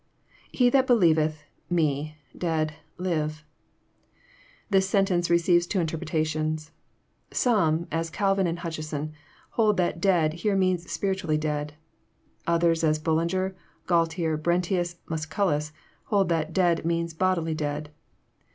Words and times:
[He 0.51 0.71
that 0.71 0.87
beUeveih.,.me,..dead.,Mve,'\ 0.87 3.43
This 4.71 4.89
sentence 4.89 5.29
receives 5.29 5.67
two 5.67 5.79
interpretations. 5.79 6.71
Some, 7.31 7.85
as 7.91 8.09
Calvin 8.09 8.47
and 8.47 8.57
Hutcheson, 8.57 9.11
hold 9.51 9.77
that" 9.77 10.01
dead" 10.01 10.33
here 10.41 10.55
means 10.55 10.89
spiritually 10.91 11.37
dead. 11.37 11.75
Others, 12.47 12.83
as 12.83 12.97
Bulllnger, 12.99 13.53
Gual 13.87 14.09
ter, 14.09 14.37
Brentitus, 14.39 14.95
Musculus, 15.07 15.71
hold 16.05 16.29
that" 16.29 16.51
dead" 16.51 16.83
means 16.91 17.13
bodily 17.13 17.53
dead. 17.53 17.91